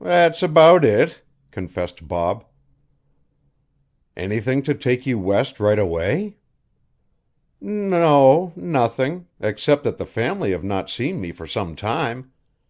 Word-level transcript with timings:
"That's 0.00 0.42
about 0.42 0.82
it," 0.82 1.20
confessed 1.50 2.08
Bob. 2.08 2.46
"Anything 4.16 4.62
to 4.62 4.72
take 4.74 5.04
you 5.04 5.18
West 5.18 5.60
right 5.60 5.78
away?" 5.78 6.38
"N 7.60 7.92
o 7.92 8.54
nothing, 8.56 9.26
except 9.40 9.84
that 9.84 9.98
the 9.98 10.06
family 10.06 10.52
have 10.52 10.64
not 10.64 10.88
seen 10.88 11.20
me 11.20 11.32
for 11.32 11.46
some 11.46 11.76
time. 11.76 12.32